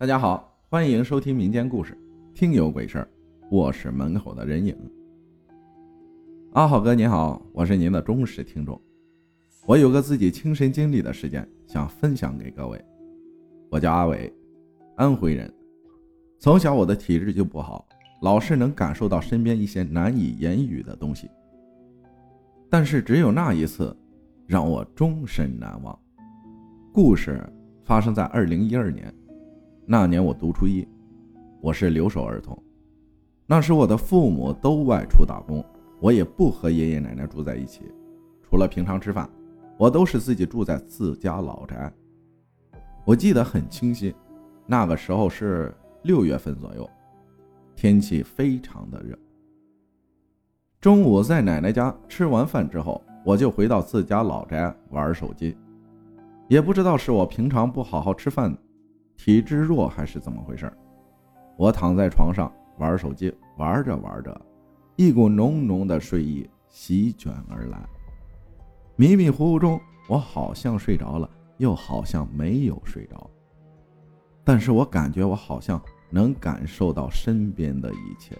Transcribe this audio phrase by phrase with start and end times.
[0.00, 1.92] 大家好，欢迎收听民间故事
[2.32, 3.08] 《听有鬼事儿》，
[3.50, 4.72] 我是门口的人影。
[6.52, 8.80] 阿浩哥您好，我是您的忠实听众。
[9.66, 12.80] 我有个自己亲身经历的事件，想分享给各位。
[13.70, 14.32] 我叫阿伟，
[14.94, 15.52] 安徽人。
[16.38, 17.84] 从小我的体质就不好，
[18.22, 21.28] 老是能感受到身边一些难以言语的东西。
[22.70, 23.96] 但是只有那一次，
[24.46, 25.98] 让我终身难忘。
[26.92, 27.44] 故事
[27.84, 29.12] 发生在二零一二年。
[29.90, 30.86] 那年我读初一，
[31.62, 32.62] 我是留守儿童。
[33.46, 35.64] 那时我的父母都外出打工，
[35.98, 37.90] 我也不和爷爷奶奶住在一起。
[38.42, 39.26] 除了平常吃饭，
[39.78, 41.90] 我都是自己住在自家老宅。
[43.06, 44.14] 我记得很清晰，
[44.66, 46.86] 那个时候是六月份左右，
[47.74, 49.18] 天气非常的热。
[50.82, 55.56] 中午在奶奶家吃完饭之后，我就回到自家老宅玩手机。
[56.46, 58.54] 也不知道是我平常不好好吃饭。
[59.18, 60.72] 体质弱还是怎么回事？
[61.56, 64.40] 我躺在床上玩手机，玩着玩着，
[64.94, 67.84] 一股浓浓的睡意席卷而来。
[68.94, 73.28] 迷迷糊糊中，我好像睡着了，又好像没有睡着。
[74.44, 78.38] 但是我感觉我好像能感受到身边的一切，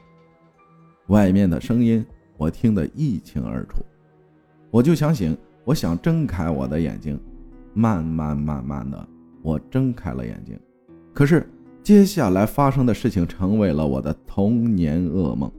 [1.08, 3.84] 外面的声音我听得一清二楚。
[4.70, 7.20] 我就想醒，我想睁开我的眼睛，
[7.74, 9.08] 慢慢慢慢的，
[9.42, 10.58] 我睁开了眼睛。
[11.12, 11.48] 可是，
[11.82, 15.50] 接下来发生的事情成为了我的童年噩梦，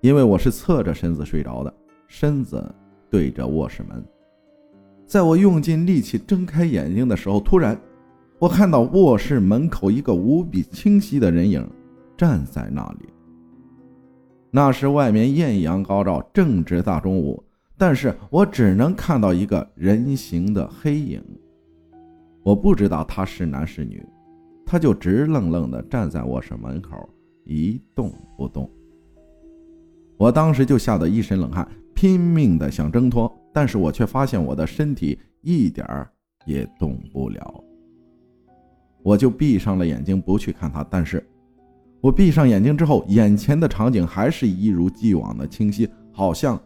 [0.00, 1.72] 因为我是侧着身子睡着的，
[2.06, 2.62] 身子
[3.08, 4.04] 对着卧室门。
[5.06, 7.80] 在我用尽力气睁开眼睛的时候，突然，
[8.38, 11.66] 我看到卧室门口一个无比清晰的人影
[12.14, 13.08] 站在那里。
[14.50, 17.42] 那时外面艳阳高照，正值大中午，
[17.78, 21.22] 但是我只能看到一个人形的黑影，
[22.42, 24.04] 我不知道他是男是女。
[24.70, 27.08] 他就直愣愣地站在卧室门口，
[27.46, 28.70] 一动不动。
[30.18, 36.06] 我当时就吓得一身冷汗，拼命地想挣脱，但是我却发现我的身体一点儿
[36.44, 37.64] 也动不了。
[39.02, 40.84] 我就闭上了眼睛，不去看他。
[40.90, 41.26] 但是，
[42.02, 46.60] 我闭上眼睛之后，眼前的场景还是一如既往的清晰，好像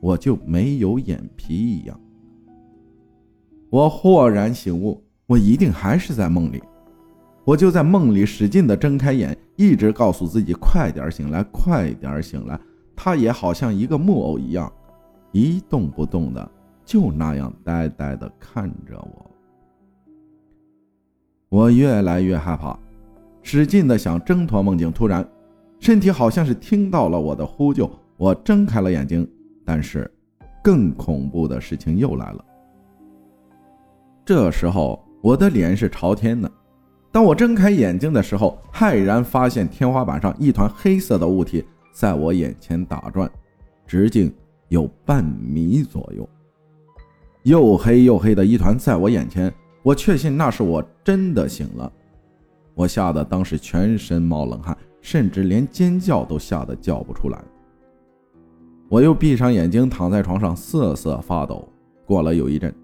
[0.00, 2.00] 我就没有眼皮一样。
[3.70, 6.60] 我豁然醒悟，我一定还是在梦里。
[7.44, 12.58] 我就在梦里使劲地睁开眼，一直告诉自己快点醒来，快点醒来。
[12.94, 14.70] 他也好像一个木偶一样，
[15.32, 16.50] 一动不动的，
[16.84, 19.30] 就那样呆呆地看着我。
[21.48, 22.78] 我越来越害怕，
[23.42, 24.92] 使劲地想挣脱梦境。
[24.92, 25.26] 突然，
[25.80, 29.26] 身体好像是听到了我的呼救，我睁开了眼睛。
[29.64, 30.08] 但是，
[30.62, 32.44] 更恐怖的事情又来了。
[34.24, 36.50] 这时候，我的脸是朝天的。
[37.12, 43.28] 当我睁开眼睛的时候，骇然发现天花板上一团黑色的物体在我眼前打转，
[43.86, 44.32] 直径
[44.68, 46.28] 有半米左右，
[47.42, 49.52] 又黑又黑的一团在我眼前。
[49.82, 51.90] 我确信那是我真的醒了，
[52.74, 57.42] 我吓得当时全身冒冷汗，甚至连尖叫都吓得叫不出来。
[58.88, 61.66] 我又闭上眼睛躺在床上瑟瑟发抖。
[62.04, 62.74] 过了有一阵，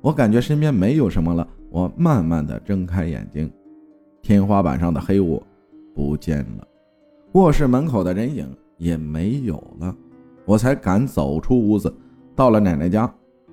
[0.00, 1.46] 我感觉身边没有什么了。
[1.72, 3.50] 我慢慢的睁开眼睛，
[4.20, 5.42] 天花板上的黑雾
[5.94, 6.68] 不见了，
[7.32, 8.46] 卧室门口的人影
[8.76, 9.96] 也没有了，
[10.44, 11.92] 我才敢走出屋子。
[12.36, 13.10] 到了奶奶家，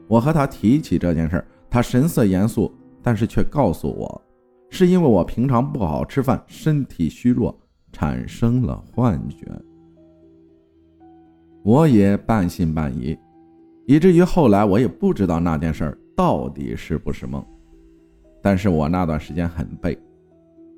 [0.09, 2.69] 我和她提起这件事，她神色严肃，
[3.01, 4.21] 但是却告诉我，
[4.69, 7.57] 是因为我平常不好吃饭，身体虚弱，
[7.93, 9.47] 产生了幻觉。
[11.63, 13.17] 我也半信半疑，
[13.85, 17.41] 以至于后来我也不知道那件事到底是不是梦。
[18.41, 19.97] 但是我那段时间很背，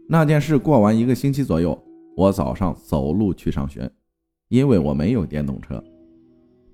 [0.09, 1.77] 那件事过完一个星期左右，
[2.17, 3.89] 我早上走路去上学，
[4.49, 5.81] 因为我没有电动车，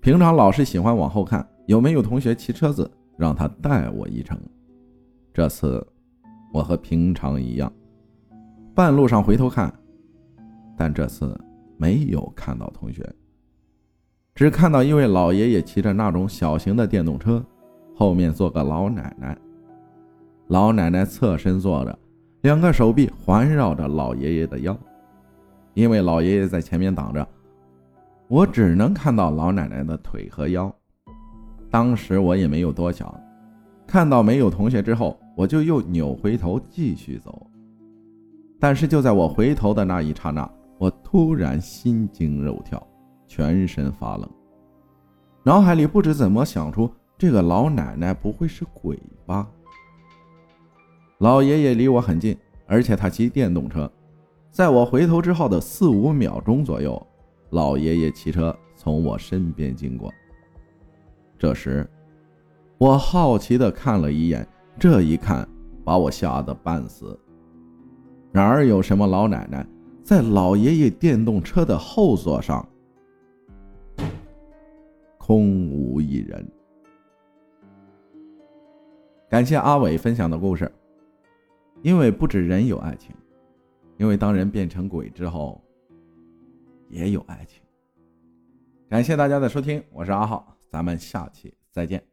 [0.01, 4.39] 平常老是喜欢往后看有没有同学骑车子，让他带我一程。
[5.33, 5.85] 这次
[6.53, 7.71] 我和平常一样，
[8.73, 9.71] 半路上回头看，
[10.77, 11.37] 但这次
[11.77, 13.07] 没有看到同学，
[14.33, 17.45] 只看到一位老爷爷骑着那种小型的电动车，
[17.93, 19.37] 后面坐个老奶奶。
[20.47, 21.99] 老奶奶侧身坐着，
[22.41, 24.77] 两个手臂环绕着老爷爷的腰，
[25.73, 27.27] 因为老爷爷在前面挡着，
[28.29, 30.73] 我只能看到老奶奶的腿和腰。
[31.69, 33.13] 当时我也没有多想，
[33.85, 37.45] 看到没有同学之后，我就又扭回头继续走。
[38.57, 42.81] 但是就在我回头的那一刹那，我突然心惊肉跳，
[43.27, 44.29] 全身发冷，
[45.43, 49.45] 脑海里不知怎么想出这个老奶奶不会是鬼吧？
[51.19, 52.37] 老爷爷离我很近，
[52.67, 53.91] 而且他骑电动车。
[54.51, 57.05] 在我回头之后的四五秒钟左右，
[57.49, 60.13] 老爷爷骑车从我身边经过。
[61.37, 61.87] 这时，
[62.77, 64.47] 我好奇的看了一眼，
[64.77, 65.47] 这一看
[65.83, 67.19] 把我吓得半死。
[68.31, 69.65] 哪儿有什么老奶奶？
[70.03, 72.67] 在老爷爷电动车的后座上，
[75.17, 76.47] 空无一人。
[79.29, 80.71] 感谢阿伟分享的故事。
[81.81, 83.15] 因为不止人有爱情，
[83.97, 85.61] 因为当人变成鬼之后，
[86.89, 87.61] 也有爱情。
[88.89, 92.03] 感谢大家的收听，我是阿浩，咱们下期再见。